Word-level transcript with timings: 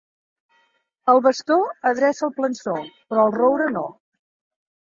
El 1.13 1.21
bastó 1.27 1.57
adreça 1.91 2.25
el 2.31 2.33
plançó, 2.39 2.75
però 3.13 3.29
el 3.29 3.37
roure 3.39 3.69
no. 3.79 3.85